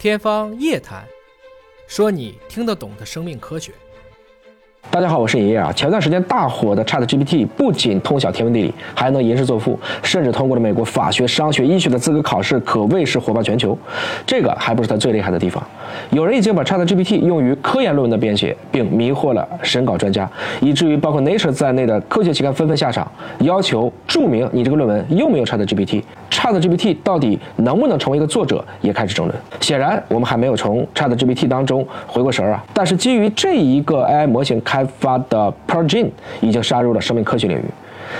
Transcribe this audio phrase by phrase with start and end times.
[0.00, 1.02] 天方夜谭，
[1.86, 3.70] 说你听得懂的生命科学。
[4.90, 5.70] 大家好，我是爷爷啊。
[5.70, 13.76] 前段时间大火的 Chat GPT 不仅通晓天文地理，还能吟诗作赋，甚至通过了美国法学、商学、医学的资格考试，可谓是火爆全球。
[14.26, 15.62] 这个还不是它最厉害的地方。
[16.10, 20.28] 有人已经把 Chat GPT 用于科研论文的编写，并迷惑了审稿专家，
[20.60, 23.10] 以至于包括 Nature 在内的科学期刊纷纷下场，
[23.40, 26.02] 要求注明你这个论文用没有 Chat GPT。
[26.30, 29.38] Chat GPT 到底能不能成为一个作者，也开始争论。
[29.60, 32.64] 显然，我们还没有从 Chat GPT 当中回过神儿啊。
[32.72, 36.08] 但是，基于这一个 AI 模型开发的 Progen
[36.40, 37.64] 已经杀入了生命科学领域。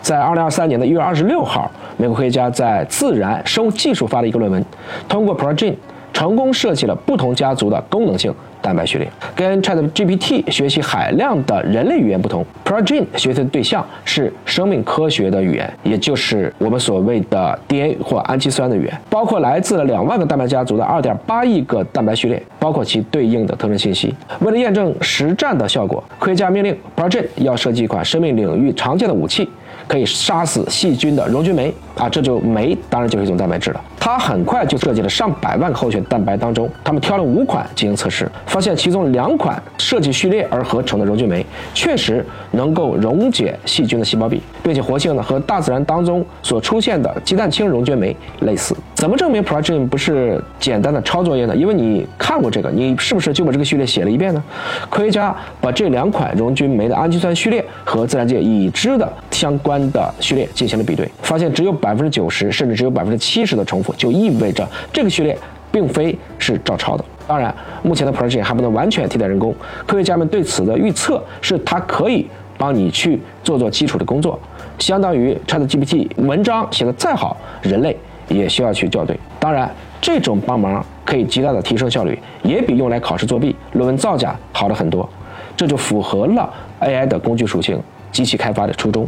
[0.00, 4.64] 在2023年的一月二十六号，美国科学家在《自然生物技术》发了一个论文，
[5.08, 5.74] 通过 Progen
[6.14, 8.34] 成功设计了不同家族的功能性。
[8.62, 24.14] 蛋白序列跟 ChatGPT 学习海量的人类语言不同，Progen 学习的对象是生命科学的语言，也就是我们所谓的 DNA 或氨基酸的语言，包括来自了两万个蛋白家族的二点八亿个蛋白序列，包括其对应的特征信息。
[24.40, 29.46] 为了验证实战的效果，科学家命令 Progen 要设计一款生命领域常见的武器。
[29.86, 33.80] 可以杀死细菌的溶菌酶啊，这就酶当然就是一种蛋白质了。
[34.04, 48.76] 他很快就设计了上百万个候选蛋白当中，他们挑了五款进行测试，发现其中两款设计序列而合成的溶菌酶确实能够溶解细菌的细胞壁，并且活性呢和大自然当中所出现的鸡蛋清溶菌酶类似。
[48.92, 51.56] 怎么证明 Progen 不是简单的抄作业呢？
[51.56, 54.44] 因为你看过这个，你是不是就把这个序列写了一遍呢？
[54.90, 65.36] 科学家把这两款溶菌酶的氨基酸序列和自然界已知的相关的序列进行了比对，发现只有百分之九十，甚至只有百分之七十的重复，就意味着这个序列
[65.72, 67.04] 并非是照抄的。
[67.26, 69.54] 当然，目前的 Project 还不能完全替代人工，
[69.86, 74.38] 科学家们对此的预测是它可以帮你去做做基础的工作，
[74.78, 77.96] 相当于 ChatGPT 文章写的再好，人类。
[78.26, 85.06] 也需要去校对，当然，这种帮忙可以极大的提升效率，也比用来考试作弊、论文造假好了很多，
[85.54, 86.50] 这就符合了
[86.80, 87.78] AI 的工具属性、
[88.10, 89.06] 机器开发的初衷。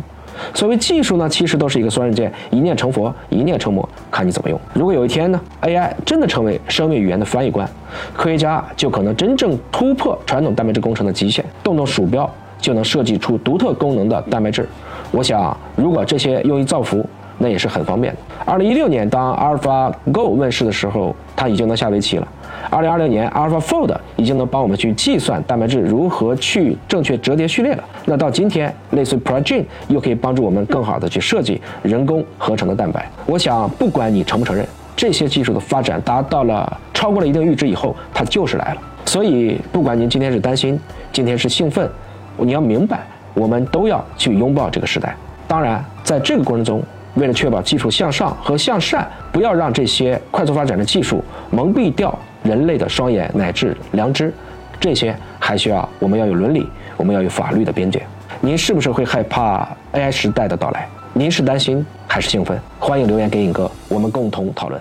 [0.54, 4.60] 所谓技术呢，其实都是一个双刃剑，一念成佛，一念成魔，看你怎么用。
[4.74, 7.68] 如果有一天呢，AI 真的成为生命语言的翻译官，
[8.14, 14.68] 科学家就可能真正突破传统蛋白质工程的极限，动动鼠标就能设计出独特功能的蛋白质。
[15.10, 17.04] 我想，如果这些用于造福，
[17.38, 18.20] 那也是很方便的。
[18.44, 22.26] 二零一六年，当 AlphaGo 问世的时候，它已经能下围棋了。
[22.70, 27.84] 二零二零年，AlphaFold 已经能帮我们去计算蛋白质如何去正确折叠序列了。
[28.04, 33.08] 那到今天，类似 Progene 又可以帮助我们更好的去设计人工合成的蛋白。
[33.26, 34.66] 我想，不管你承不承认，
[34.96, 38.80] 这些技术的发展达到了超过了一定阈值以后，它就是来了。
[39.04, 40.78] 所以，不管您今天是担心，
[41.12, 41.88] 今天是兴奋，
[42.36, 45.14] 你要明白，我们都要去拥抱这个时代。
[45.46, 46.82] 当然，在这个过程中，
[47.14, 54.32] 为了确保技术向上和向善，不要让这些快速发展的技术蒙蔽掉人类的双眼乃至良知，
[54.78, 58.00] 这些还需要我们要有伦理，我们要有法律的边界。
[58.40, 60.88] 您是不是会害怕 AI 时代的到来？
[61.12, 62.56] 您是担心还是兴奋？
[62.78, 64.80] 欢迎留言给影哥，我们共同讨论。